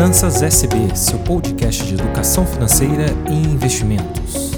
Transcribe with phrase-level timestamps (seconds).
[0.00, 4.52] Finanças SB, seu podcast de educação financeira e investimentos.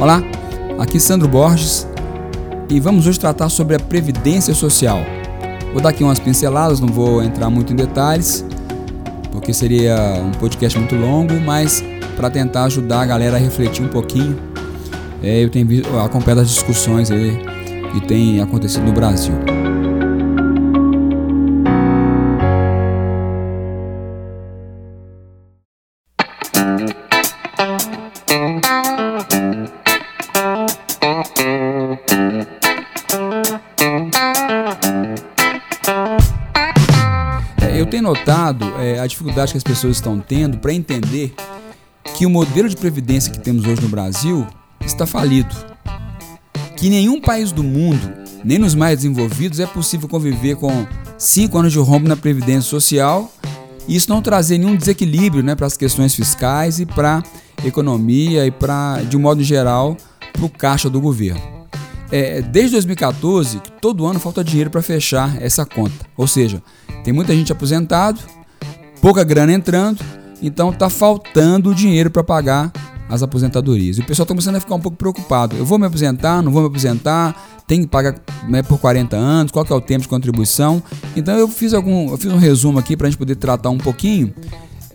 [0.00, 0.22] Olá,
[0.78, 1.86] aqui Sandro Borges
[2.70, 5.00] e vamos hoje tratar sobre a previdência social.
[5.74, 8.42] Vou dar aqui umas pinceladas, não vou entrar muito em detalhes,
[9.30, 11.84] porque seria um podcast muito longo, mas
[12.16, 14.38] para tentar ajudar a galera a refletir um pouquinho,
[15.22, 15.68] é, eu tenho
[16.02, 17.38] acompanhado as discussões aí
[17.92, 19.34] que tem acontecido no Brasil.
[39.04, 41.34] A dificuldade que as pessoas estão tendo para entender
[42.16, 44.46] que o modelo de previdência que temos hoje no Brasil
[44.84, 45.54] está falido.
[46.76, 48.12] Que nenhum país do mundo,
[48.44, 53.32] nem nos mais desenvolvidos, é possível conviver com cinco anos de rombo na previdência social
[53.86, 57.22] e isso não trazer nenhum desequilíbrio né, para as questões fiscais e para
[57.62, 59.96] a economia e para, de um modo geral,
[60.32, 61.40] para o caixa do governo.
[62.10, 66.06] É, desde 2014, todo ano falta dinheiro para fechar essa conta.
[66.16, 66.62] Ou seja,
[67.02, 68.20] tem muita gente aposentado,
[69.04, 70.02] pouca grana entrando,
[70.40, 72.72] então está faltando dinheiro para pagar
[73.06, 73.98] as aposentadorias.
[73.98, 75.54] E o pessoal está começando a ficar um pouco preocupado.
[75.58, 78.14] Eu vou me aposentar, não vou me aposentar, tem que pagar
[78.48, 80.82] né, por 40 anos, qual que é o tempo de contribuição.
[81.14, 83.76] Então eu fiz algum, eu fiz um resumo aqui para a gente poder tratar um
[83.76, 84.32] pouquinho,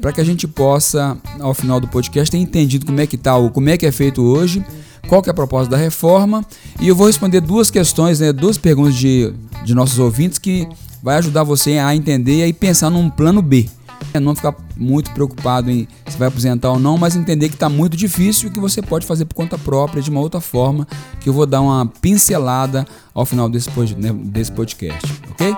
[0.02, 3.34] para que a gente possa, ao final do podcast, ter entendido como é que tá,
[3.54, 4.66] como é que é feito hoje,
[5.08, 6.44] qual que é a proposta da reforma,
[6.82, 9.32] e eu vou responder duas questões, né, duas perguntas de,
[9.64, 10.68] de nossos ouvintes que
[11.04, 13.70] vai ajudar você a entender e pensar num plano B.
[14.14, 17.70] É não ficar muito preocupado em se vai aposentar ou não, mas entender que está
[17.70, 20.88] muito difícil e que você pode fazer por conta própria de uma outra forma,
[21.20, 25.56] que eu vou dar uma pincelada ao final desse, né, desse podcast, ok?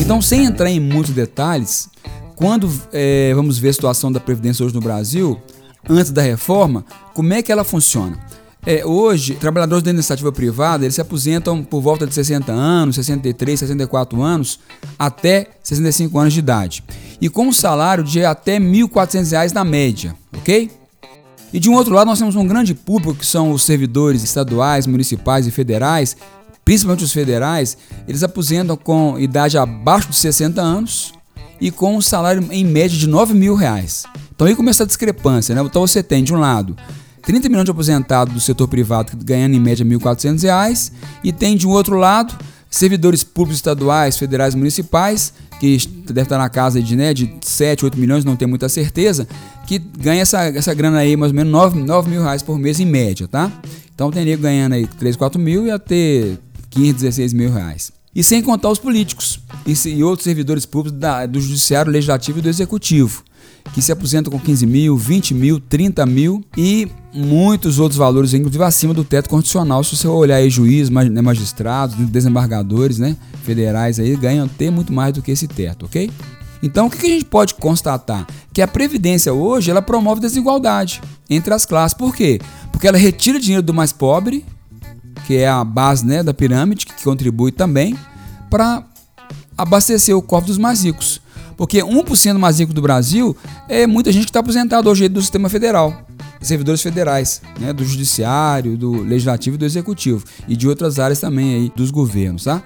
[0.00, 1.88] Então, sem entrar em muitos detalhes,
[2.36, 5.40] quando é, vamos ver a situação da Previdência hoje no Brasil,
[5.88, 8.16] antes da reforma, como é que ela funciona?
[8.66, 13.60] É, hoje, trabalhadores da iniciativa privada, eles se aposentam por volta de 60 anos, 63,
[13.60, 14.58] 64 anos,
[14.98, 16.82] até 65 anos de idade.
[17.20, 20.68] E com um salário de até R$ 1.400 na média, ok?
[21.52, 24.84] E de um outro lado, nós temos um grande público que são os servidores estaduais,
[24.84, 26.16] municipais e federais,
[26.64, 27.78] principalmente os federais,
[28.08, 31.14] eles aposentam com idade abaixo de 60 anos
[31.60, 34.02] e com um salário em média de 9 mil reais.
[34.34, 35.62] Então aí começa a discrepância, né?
[35.62, 36.76] Então você tem, de um lado,
[37.26, 40.92] 30 milhões de aposentados do setor privado ganhando em média R$ 1.400
[41.24, 42.32] e tem de um outro lado
[42.70, 45.76] servidores públicos estaduais, federais e municipais que
[46.06, 49.26] deve estar na casa de, né, de 7, 8 milhões, não tenho muita certeza,
[49.66, 52.78] que ganha essa, essa grana aí, mais ou menos 9, 9 mil reais por mês
[52.78, 53.50] em média, tá?
[53.92, 56.36] Então tem nego ganhando aí 3, 4 mil e até
[56.70, 57.90] 15, 16 mil reais.
[58.14, 62.42] E sem contar os políticos e, e outros servidores públicos da, do judiciário, legislativo e
[62.42, 63.24] do executivo
[63.72, 68.62] que se aposentam com 15 mil, 20 mil, 30 mil e muitos outros valores, inclusive
[68.62, 69.82] acima do teto constitucional.
[69.82, 75.12] Se você olhar aí juízes, né, magistrados, desembargadores né, federais aí ganham até muito mais
[75.12, 76.10] do que esse teto, ok?
[76.62, 78.26] Então, o que a gente pode constatar?
[78.52, 81.96] Que a Previdência hoje ela promove desigualdade entre as classes.
[81.96, 82.40] Por quê?
[82.72, 84.44] Porque ela retira dinheiro do mais pobre,
[85.26, 87.96] que é a base né, da pirâmide, que contribui também,
[88.50, 88.84] para
[89.56, 91.20] abastecer o cofre dos mais ricos.
[91.56, 93.36] Porque 1% mais rico do Brasil
[93.68, 96.06] é muita gente que está aposentado hoje do sistema federal,
[96.40, 101.54] servidores federais, né, do judiciário, do legislativo e do executivo e de outras áreas também
[101.54, 102.62] aí dos governos, tá?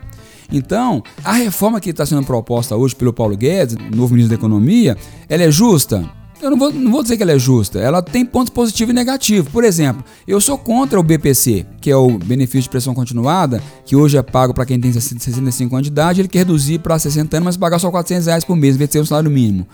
[0.53, 4.97] Então, a reforma que está sendo proposta hoje pelo Paulo Guedes, novo ministro da Economia,
[5.29, 6.05] ela é justa?
[6.43, 7.79] Eu não vou, não vou dizer que ela é justa.
[7.79, 9.51] Ela tem pontos positivos e negativos.
[9.51, 13.95] Por exemplo, eu sou contra o BPC, que é o benefício de pressão continuada, que
[13.95, 16.21] hoje é pago para quem tem 65 anos de idade.
[16.21, 18.89] Ele quer reduzir para 60 anos, mas pagar só 400 reais por mês, em vez
[18.89, 19.67] de ser um salário mínimo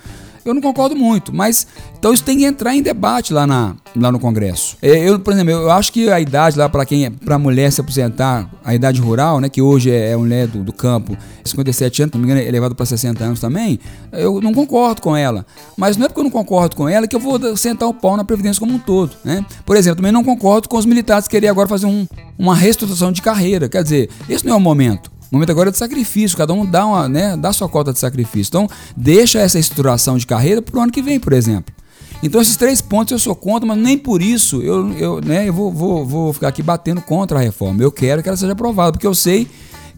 [0.48, 1.66] eu não concordo muito, mas
[1.98, 4.76] então isso tem que entrar em debate lá, na, lá no Congresso.
[4.80, 7.70] É, eu, por exemplo, eu acho que a idade lá para quem é, para mulher
[7.72, 12.02] se aposentar, a idade rural, né, que hoje é, é mulher do, do campo, 57
[12.02, 13.78] anos, também é elevado para 60 anos também,
[14.12, 15.46] eu não concordo com ela.
[15.76, 18.16] Mas não é porque eu não concordo com ela que eu vou sentar o pau
[18.16, 19.44] na previdência como um todo, né?
[19.64, 22.06] Por exemplo, também não concordo com os militares querer agora fazer um,
[22.38, 23.68] uma reestruturação de carreira.
[23.68, 25.15] Quer dizer, esse não é o momento.
[25.30, 27.98] O momento agora é de sacrifício, cada um dá, uma, né, dá sua cota de
[27.98, 28.48] sacrifício.
[28.50, 31.74] Então, deixa essa estruturação de carreira para o ano que vem, por exemplo.
[32.22, 35.52] Então, esses três pontos eu sou contra, mas nem por isso eu, eu, né, eu
[35.52, 37.82] vou, vou, vou ficar aqui batendo contra a reforma.
[37.82, 39.48] Eu quero que ela seja aprovada, porque eu sei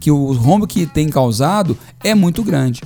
[0.01, 2.81] que o rombo que tem causado é muito grande.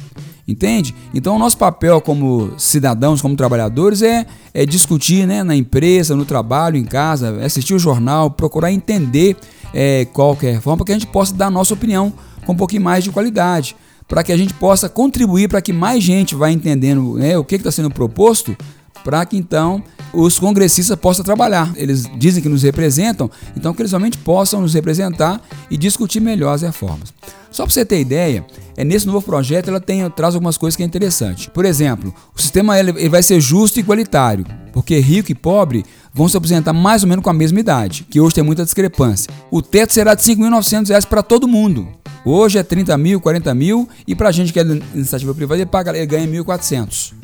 [0.47, 0.95] Entende?
[1.15, 6.25] Então, o nosso papel como cidadãos, como trabalhadores, é, é discutir né, na empresa, no
[6.25, 9.37] trabalho, em casa, assistir o jornal, procurar entender
[9.73, 12.13] é, qualquer forma, para que a gente possa dar a nossa opinião
[12.45, 13.77] com um pouquinho mais de qualidade,
[14.09, 17.55] para que a gente possa contribuir para que mais gente vá entendendo né, o que
[17.55, 18.57] está sendo proposto,
[19.03, 21.73] para que então os congressistas possam trabalhar.
[21.77, 25.41] Eles dizem que nos representam, então que eles realmente possam nos representar
[25.71, 27.13] e discutir melhor as reformas.
[27.51, 28.47] Só para você ter ideia,
[28.77, 31.51] é nesse novo projeto ela tem, traz algumas coisas que é interessante.
[31.51, 35.85] Por exemplo, o sistema ele, ele vai ser justo e igualitário, porque rico e pobre
[36.15, 39.33] vão se apresentar mais ou menos com a mesma idade, que hoje tem muita discrepância.
[39.51, 41.89] O teto será de R$ 5.900 para todo mundo.
[42.25, 45.67] Hoje é 30 mil, 40 mil, e para a gente que é iniciativa privada, ele,
[45.67, 47.15] paga, ele ganha 1.400.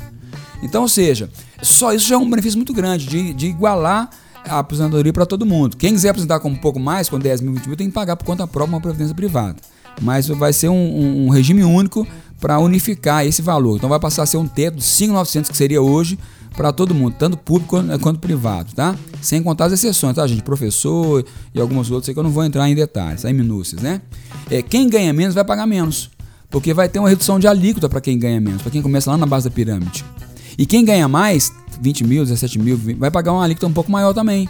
[0.63, 1.31] Então, ou seja,
[1.63, 4.11] só isso já é um benefício muito grande de, de igualar
[4.45, 5.77] a aposentadoria para todo mundo.
[5.77, 8.17] Quem quiser apresentar com um pouco mais, com 10 mil, 20 mil, tem que pagar
[8.17, 9.57] por conta própria uma previdência privada.
[10.01, 12.07] Mas vai ser um, um, um regime único
[12.41, 13.77] para unificar esse valor.
[13.77, 16.19] Então vai passar a ser um teto de 5.900 que seria hoje
[16.59, 18.97] para todo mundo, tanto público quanto privado, tá?
[19.23, 20.43] Sem contar as exceções, tá, gente?
[20.43, 21.25] Professor
[21.55, 24.03] e algumas outras que eu não vou entrar em detalhes, em minúcias, né?
[24.51, 26.11] É, quem ganha menos vai pagar menos,
[26.51, 29.17] porque vai ter uma redução de alíquota para quem ganha menos, para quem começa lá
[29.17, 30.05] na base da pirâmide.
[30.59, 34.13] E quem ganha mais, 20 mil, 17 mil, vai pagar uma alíquota um pouco maior
[34.13, 34.49] também,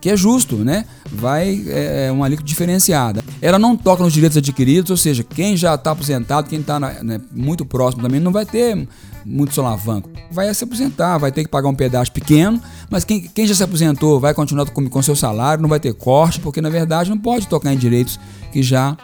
[0.00, 0.84] que é justo, né?
[1.10, 3.22] Vai é, é uma alíquota diferenciada.
[3.40, 7.20] Ela não toca nos direitos adquiridos, ou seja, quem já está aposentado, quem está né,
[7.32, 8.88] muito próximo também, não vai ter
[9.24, 10.10] muito solavanco.
[10.30, 12.60] Vai se aposentar, vai ter que pagar um pedaço pequeno,
[12.90, 15.92] mas quem, quem já se aposentou vai continuar com, com seu salário, não vai ter
[15.94, 18.18] corte, porque na verdade não pode tocar em direitos
[18.52, 18.96] que já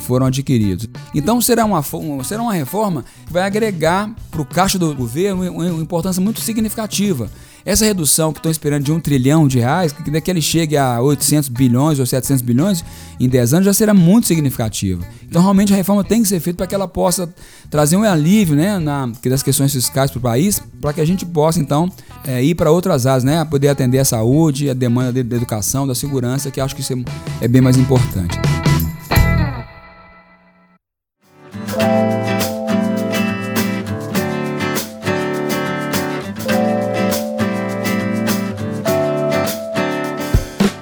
[0.00, 0.88] foram adquiridos.
[1.14, 1.82] Então será uma,
[2.22, 7.30] será uma reforma que vai agregar para o caixa do governo uma importância muito significativa.
[7.64, 11.00] Essa redução que estão esperando de um trilhão de reais, que daqui ele chegue a
[11.00, 12.84] 800 bilhões ou 700 bilhões
[13.18, 15.02] em 10 anos, já será muito significativa.
[15.26, 17.32] Então, realmente, a reforma tem que ser feita para que ela possa
[17.70, 21.24] trazer um alívio né, na, das questões fiscais para o país, para que a gente
[21.24, 21.90] possa, então,
[22.26, 25.94] é, ir para outras áreas, né, poder atender a saúde, a demanda da educação, da
[25.94, 26.96] segurança, que acho que isso é,
[27.40, 28.38] é bem mais importante.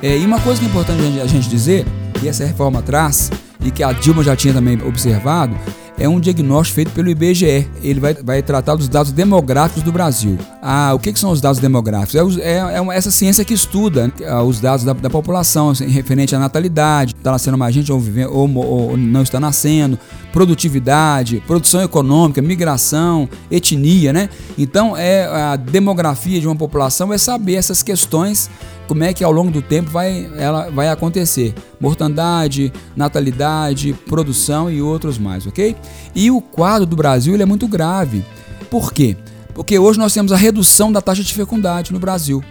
[0.02, 1.86] É, e uma coisa que é importante a gente dizer,
[2.18, 3.30] que essa reforma traz,
[3.64, 5.56] e que a Dilma já tinha também observado,
[5.98, 7.68] é um diagnóstico feito pelo IBGE.
[7.82, 10.36] Ele vai, vai tratar dos dados demográficos do Brasil.
[10.64, 12.38] Ah, o que, que são os dados demográficos?
[12.38, 14.12] É, é, é essa ciência que estuda né,
[14.46, 18.24] os dados da, da população, assim, referente à natalidade, está nascendo mais gente ou, vive,
[18.26, 19.98] ou, ou não está nascendo,
[20.32, 24.28] produtividade, produção econômica, migração, etnia, né?
[24.56, 28.48] Então, é a demografia de uma população é saber essas questões
[28.86, 31.54] como é que ao longo do tempo vai, ela vai acontecer.
[31.80, 35.74] Mortandade, natalidade, produção e outros mais, ok?
[36.14, 38.24] E o quadro do Brasil ele é muito grave.
[38.70, 39.16] Por quê?
[39.54, 42.42] Porque hoje nós temos a redução da taxa de fecundidade no Brasil.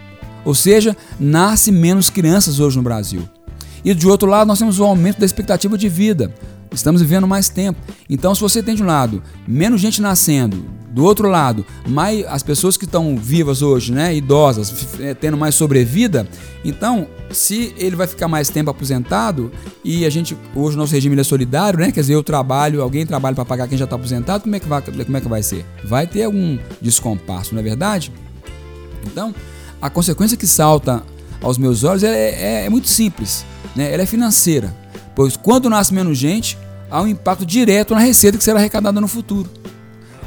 [0.44, 3.28] Ou seja, nasce menos crianças hoje no Brasil.
[3.84, 6.32] E de outro lado, nós temos o aumento da expectativa de vida.
[6.72, 7.80] Estamos vivendo mais tempo.
[8.08, 12.42] Então, se você tem de um lado menos gente nascendo, do outro lado, mais as
[12.42, 16.28] pessoas que estão vivas hoje, né, idosas, é, tendo mais sobrevida,
[16.62, 19.50] então, se ele vai ficar mais tempo aposentado
[19.82, 21.90] e a gente hoje o nosso regime é solidário, né?
[21.90, 24.68] Quer dizer, eu trabalho, alguém trabalha para pagar quem já está aposentado, como é que
[24.68, 25.64] vai, como é que vai ser?
[25.82, 28.12] Vai ter algum descompasso, não é verdade?
[29.06, 29.34] Então,
[29.80, 31.02] a consequência que salta
[31.40, 33.92] aos meus olhos é, é, é muito simples, né?
[33.92, 34.76] Ela é financeira,
[35.14, 36.58] pois quando nasce menos gente,
[36.90, 39.48] há um impacto direto na receita que será arrecadada no futuro.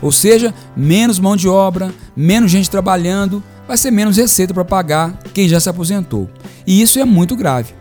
[0.01, 5.17] Ou seja, menos mão de obra, menos gente trabalhando, vai ser menos receita para pagar
[5.33, 6.29] quem já se aposentou.
[6.65, 7.73] E isso é muito grave.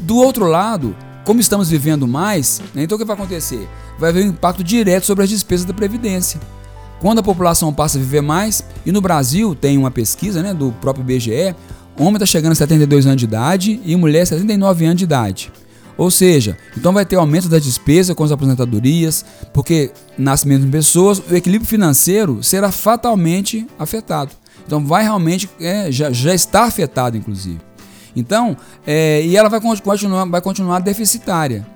[0.00, 3.68] Do outro lado, como estamos vivendo mais, né, então o que vai acontecer?
[3.98, 6.40] Vai haver um impacto direto sobre as despesas da Previdência.
[7.00, 10.72] Quando a população passa a viver mais, e no Brasil tem uma pesquisa né, do
[10.80, 11.54] próprio IBGE,
[11.98, 15.52] homem está chegando a 72 anos de idade e mulher 79 anos de idade.
[16.00, 21.18] Ou seja, então vai ter aumento da despesa com as aposentadorias, porque nasce menos pessoas,
[21.18, 24.30] o equilíbrio financeiro será fatalmente afetado.
[24.66, 27.60] Então vai realmente, é, já, já está afetado, inclusive.
[28.16, 31.66] Então, é, e ela vai continuar, vai continuar deficitária.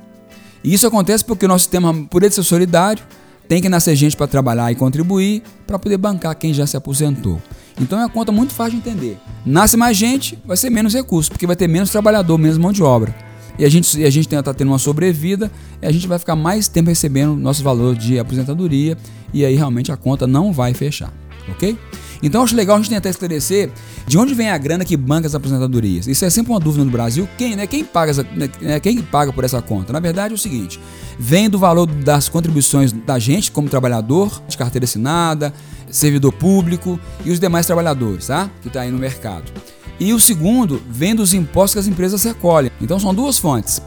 [0.65, 3.05] E isso acontece porque o nosso sistema, por ele ser solidário,
[3.47, 7.43] tem que nascer gente para trabalhar e contribuir para poder bancar quem já se aposentou.
[7.79, 9.19] Então é uma conta muito fácil de entender.
[9.45, 12.83] Nasce mais gente, vai ser menos recurso, porque vai ter menos trabalhador, menos mão de
[12.83, 13.15] obra
[13.59, 16.69] e a gente, e a gente está tendo uma sobrevida, a gente vai ficar mais
[16.69, 18.97] tempo recebendo nosso valor de aposentadoria
[19.33, 21.13] e aí realmente a conta não vai fechar,
[21.49, 21.79] ok?
[22.23, 23.71] Então acho legal a gente tentar esclarecer
[24.07, 26.07] de onde vem a grana que banca as aposentadorias.
[26.07, 27.29] Isso é sempre uma dúvida no Brasil.
[27.37, 29.93] Quem, né, quem, paga, essa, né, quem paga por essa conta?
[29.93, 30.81] Na verdade é o seguinte:
[31.19, 35.53] vem do valor das contribuições da gente como trabalhador, de carteira assinada,
[35.91, 38.51] servidor público e os demais trabalhadores, tá?
[38.63, 39.53] Que está aí no mercado.
[39.99, 42.71] E o segundo vem dos impostos que as empresas recolhem.
[42.81, 43.81] Então são duas fontes.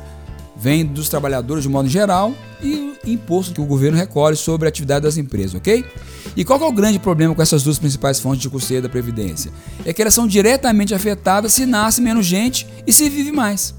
[0.55, 5.03] vem dos trabalhadores de modo geral e imposto que o governo recolhe sobre a atividade
[5.03, 5.85] das empresas, ok?
[6.35, 9.51] E qual é o grande problema com essas duas principais fontes de custeio da Previdência?
[9.85, 13.73] É que elas são diretamente afetadas se nasce menos gente e se vive mais.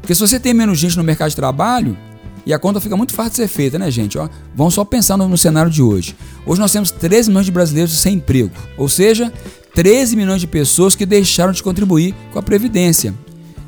[0.00, 1.96] Porque se você tem menos gente no mercado de trabalho,
[2.44, 4.18] e a conta fica muito fácil de ser feita, né, gente?
[4.18, 6.16] Ó, vamos só pensar no, no cenário de hoje.
[6.46, 9.32] Hoje nós temos 13 milhões de brasileiros sem emprego, ou seja,
[9.74, 13.14] 13 milhões de pessoas que deixaram de contribuir com a Previdência.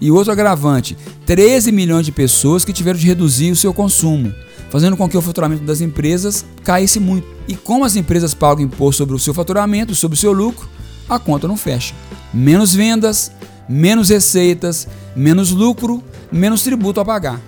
[0.00, 4.35] E outro agravante, 13 milhões de pessoas que tiveram de reduzir o seu consumo,
[4.68, 7.28] fazendo com que o faturamento das empresas caísse muito.
[7.47, 10.68] E como as empresas pagam imposto sobre o seu faturamento, sobre o seu lucro,
[11.09, 11.94] a conta não fecha.
[12.35, 13.30] Menos vendas,
[13.68, 17.40] menos receitas, menos lucro, menos tributo a pagar.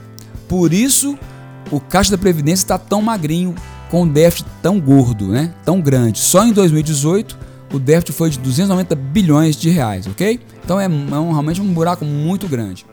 [0.49, 1.18] Por isso,
[1.70, 3.54] o caixa da Previdência está tão magrinho,
[3.90, 5.54] com um déficit tão gordo, né?
[5.64, 6.18] tão grande.
[6.18, 7.37] Só em 2018,
[7.75, 10.38] o déficit foi de 290 bilhões de reais, ok?
[10.64, 12.87] Então é, é um, realmente um buraco muito grande.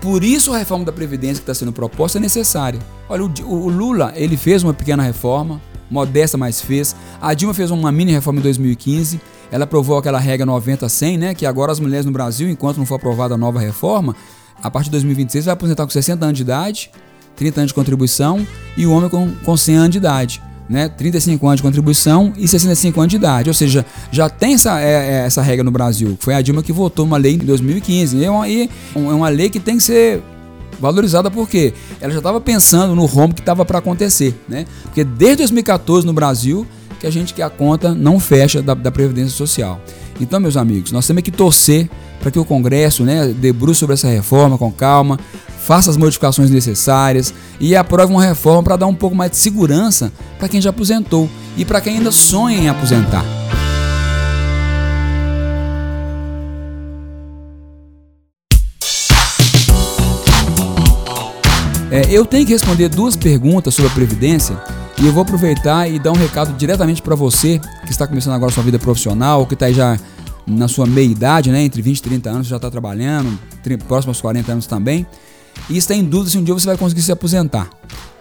[0.00, 2.80] Por isso a reforma da Previdência que está sendo proposta é necessária.
[3.08, 5.60] Olha, o, o, Lula ele fez uma pequena reforma,
[5.90, 6.96] modesta, mas fez.
[7.20, 9.20] A Dilma fez uma mini reforma em 2015.
[9.50, 11.34] Ela aprovou aquela regra 90-100, né?
[11.34, 14.16] Que agora as mulheres no Brasil, enquanto não for aprovada a nova reforma,
[14.62, 16.90] a partir de 2026 vai aposentar com 60 anos de idade,
[17.36, 18.46] 30 anos de contribuição
[18.76, 22.48] e o homem com, com 100 anos de idade né, 35 anos de contribuição e
[22.48, 23.50] 65 anos de idade.
[23.50, 26.16] Ou seja, já tem essa, é, é, essa regra no Brasil.
[26.18, 28.16] Foi a Dilma que votou uma lei em 2015.
[28.16, 30.22] E é uma, e é uma lei que tem que ser
[30.80, 34.34] valorizada porque ela já estava pensando no rombo que estava para acontecer.
[34.48, 34.64] Né?
[34.84, 36.66] Porque desde 2014 no Brasil
[36.98, 39.80] que a gente que a conta não fecha da, da Previdência Social.
[40.20, 44.06] Então, meus amigos, nós temos que torcer para que o Congresso né, debruce sobre essa
[44.06, 45.18] reforma com calma,
[45.64, 50.12] faça as modificações necessárias e aprove uma reforma para dar um pouco mais de segurança
[50.38, 53.24] para quem já aposentou e para quem ainda sonha em aposentar.
[61.90, 64.56] É, eu tenho que responder duas perguntas sobre a Previdência
[65.00, 68.50] e eu vou aproveitar e dar um recado diretamente para você que está começando agora
[68.50, 69.98] sua vida profissional, que está aí já
[70.46, 73.38] na sua meia idade, né, entre 20 e 30 anos, já está trabalhando,
[73.86, 75.06] próximo aos 40 anos também
[75.68, 77.70] e está em dúvida se um dia você vai conseguir se aposentar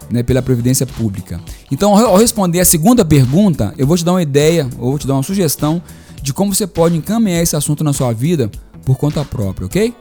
[0.09, 1.39] né, pela Previdência Pública.
[1.71, 5.07] Então, ao responder a segunda pergunta, eu vou te dar uma ideia, ou vou te
[5.07, 5.81] dar uma sugestão
[6.21, 8.49] de como você pode encaminhar esse assunto na sua vida
[8.85, 9.93] por conta própria, ok?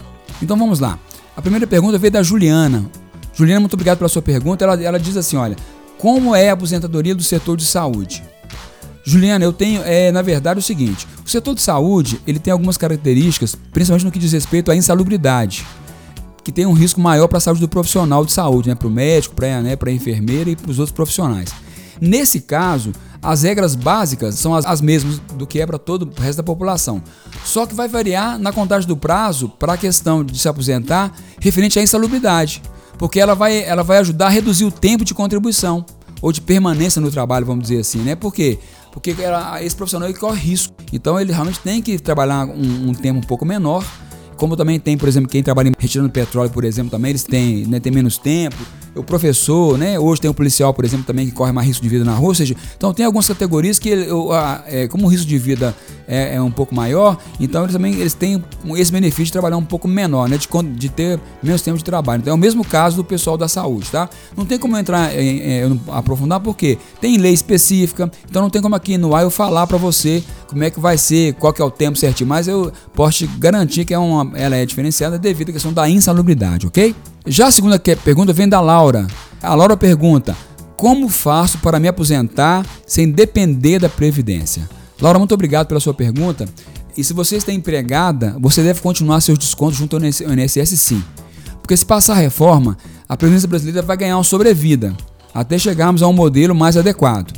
[0.42, 0.98] Então vamos lá.
[1.36, 2.84] A primeira pergunta veio da Juliana.
[3.34, 4.64] Juliana, muito obrigado pela sua pergunta.
[4.64, 5.56] Ela, ela diz assim: olha,
[5.96, 8.22] como é a aposentadoria do setor de saúde?
[9.02, 12.76] Juliana, eu tenho, é, na verdade, o seguinte: o setor de saúde ele tem algumas
[12.76, 15.64] características, principalmente no que diz respeito à insalubridade
[16.42, 18.74] que tem um risco maior para a saúde do profissional de saúde, né?
[18.74, 19.76] para o médico, para né?
[19.80, 21.50] a enfermeira e para os outros profissionais.
[22.00, 22.92] Nesse caso,
[23.22, 26.42] as regras básicas são as, as mesmas do que é para todo o resto da
[26.42, 27.02] população.
[27.44, 31.78] Só que vai variar na contagem do prazo para a questão de se aposentar referente
[31.78, 32.62] à insalubridade,
[32.98, 35.84] porque ela vai, ela vai ajudar a reduzir o tempo de contribuição
[36.22, 38.14] ou de permanência no trabalho, vamos dizer assim, né?
[38.14, 38.58] Por quê?
[38.92, 39.14] Porque
[39.62, 40.74] esse profissional ele corre risco.
[40.92, 43.84] Então ele realmente tem que trabalhar um, um tempo um pouco menor
[44.40, 47.78] como também tem, por exemplo, quem trabalha retirando petróleo, por exemplo, também eles têm, né,
[47.78, 48.56] têm menos tempo.
[48.94, 49.98] O professor, né?
[49.98, 52.28] Hoje tem um policial, por exemplo, também que corre mais risco de vida na rua.
[52.28, 53.92] Ou seja, então tem algumas categorias que,
[54.66, 55.74] é, como o risco de vida
[56.08, 58.42] é, é, um pouco maior, então eles também eles têm
[58.76, 60.36] esse benefício de trabalhar um pouco menor, né?
[60.36, 62.20] De, de ter menos tempo de trabalho.
[62.20, 64.10] Então é o mesmo caso do pessoal da saúde, tá?
[64.36, 68.74] Não tem como entrar em, em, aprofundar porque tem lei específica, então não tem como
[68.74, 71.64] aqui no ar eu falar para você como é que vai ser, qual que é
[71.64, 75.50] o tempo certinho, mas eu posso te garantir que é uma, ela é diferenciada devido
[75.50, 76.92] à questão da insalubridade, ok?
[77.26, 79.06] Já a segunda pergunta vem da Laura.
[79.42, 80.36] A Laura pergunta:
[80.76, 84.68] Como faço para me aposentar sem depender da Previdência?
[85.00, 86.48] Laura, muito obrigado pela sua pergunta.
[86.96, 91.02] E se você está empregada, você deve continuar seus descontos junto ao INSS sim.
[91.62, 92.76] Porque se passar a reforma,
[93.08, 94.94] a Previdência Brasileira vai ganhar uma sobrevida,
[95.32, 97.32] até chegarmos a um modelo mais adequado.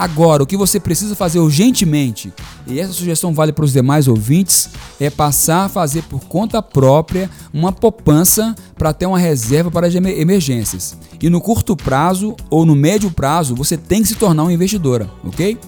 [0.00, 2.32] Agora, o que você precisa fazer urgentemente,
[2.66, 7.28] e essa sugestão vale para os demais ouvintes, é passar a fazer por conta própria
[7.52, 10.96] uma poupança para ter uma reserva para emergências.
[11.20, 15.10] E no curto prazo ou no médio prazo, você tem que se tornar uma investidora,
[15.22, 15.58] ok?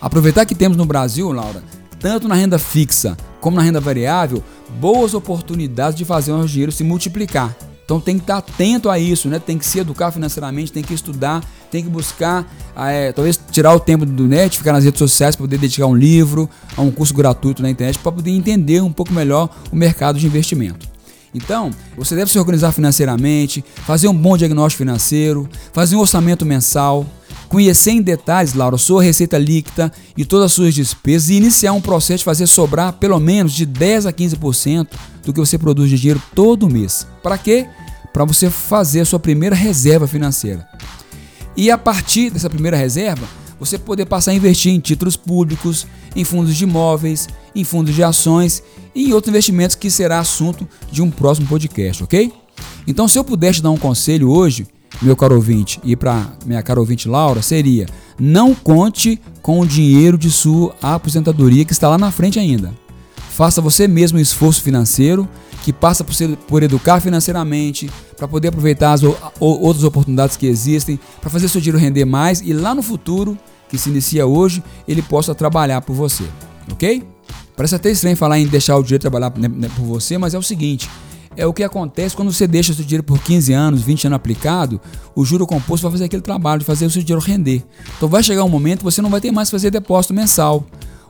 [0.00, 1.60] Aproveitar que temos no Brasil, Laura,
[1.98, 4.40] tanto na renda fixa como na renda variável,
[4.78, 7.52] boas oportunidades de fazer o dinheiro se multiplicar.
[7.84, 9.38] Então tem que estar atento a isso, né?
[9.38, 11.42] Tem que se educar financeiramente, tem que estudar,
[11.74, 15.34] tem que buscar, ah, é, talvez tirar o tempo do net, ficar nas redes sociais
[15.34, 18.92] para poder dedicar um livro, a um curso gratuito na internet para poder entender um
[18.92, 20.86] pouco melhor o mercado de investimento.
[21.34, 27.04] Então, você deve se organizar financeiramente, fazer um bom diagnóstico financeiro, fazer um orçamento mensal,
[27.48, 31.80] conhecer em detalhes, Laura, sua receita líquida e todas as suas despesas e iniciar um
[31.80, 34.86] processo de fazer sobrar pelo menos de 10 a 15%
[35.24, 37.04] do que você produz de dinheiro todo mês.
[37.20, 37.66] Para quê?
[38.14, 40.64] para você fazer a sua primeira reserva financeira.
[41.56, 43.26] E a partir dessa primeira reserva,
[43.58, 48.02] você poder passar a investir em títulos públicos, em fundos de imóveis, em fundos de
[48.02, 48.62] ações
[48.94, 52.32] e em outros investimentos que será assunto de um próximo podcast, ok?
[52.86, 54.66] Então, se eu pudesse dar um conselho hoje,
[55.00, 57.86] meu caro ouvinte, e para minha cara ouvinte Laura, seria:
[58.18, 62.72] não conte com o dinheiro de sua aposentadoria que está lá na frente ainda.
[63.30, 65.28] Faça você mesmo um esforço financeiro
[65.64, 70.46] que passa por, ser, por educar financeiramente, para poder aproveitar as o, outras oportunidades que
[70.46, 74.62] existem, para fazer seu dinheiro render mais e lá no futuro, que se inicia hoje,
[74.86, 76.24] ele possa trabalhar por você,
[76.70, 77.02] ok?
[77.56, 80.38] Parece até estranho falar em deixar o dinheiro trabalhar né, né, por você, mas é
[80.38, 80.86] o seguinte:
[81.34, 84.78] é o que acontece quando você deixa seu dinheiro por 15 anos, 20 anos aplicado,
[85.16, 87.64] o juro composto vai fazer aquele trabalho de fazer o seu dinheiro render.
[87.96, 90.66] Então vai chegar um momento que você não vai ter mais que fazer depósito mensal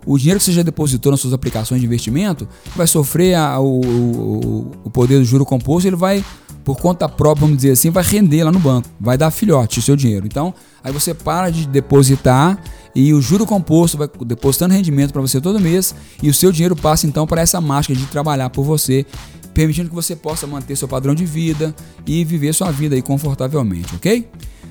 [0.06, 4.70] o dinheiro que você já depositou nas suas aplicações de investimento vai sofrer a, o,
[4.84, 6.24] o, poder do juro composto, ele vai,
[6.64, 9.82] por conta própria, vamos dizer assim, vai render lá no banco, vai dar filhote o
[9.82, 10.26] seu dinheiro.
[10.26, 12.58] Então, aí você para de depositar
[12.94, 16.76] e o juro composto vai depositando rendimento para você todo mês e o seu dinheiro
[16.76, 19.04] passa então para essa máquina de trabalhar por você,
[19.52, 21.74] permitindo que você possa manter seu padrão de vida
[22.06, 24.28] e viver sua vida aí confortavelmente, ok?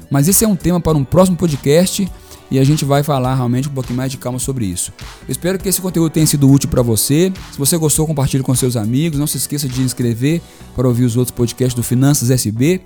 [0.09, 2.07] Mas esse é um tema para um próximo podcast
[2.53, 4.93] e a gente vai falar realmente um pouquinho mais de calma sobre isso.
[5.27, 7.33] Espero que esse conteúdo tenha sido útil para você.
[7.51, 9.17] Se você gostou, compartilhe com seus amigos.
[9.17, 10.39] Não se esqueça de inscrever
[10.75, 12.81] para ouvir os outros podcasts do Finanças SB.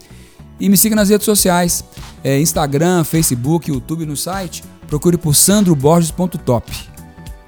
[0.57, 1.83] E me siga nas redes sociais:
[2.24, 4.63] é Instagram, Facebook, YouTube no site.
[4.88, 6.71] Procure por sandroborges.top.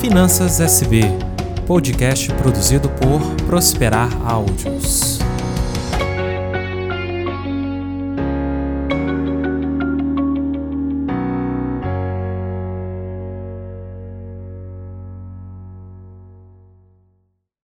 [0.00, 1.25] Finanças SB
[1.66, 5.25] podcast produzido por Prosperar Áudios.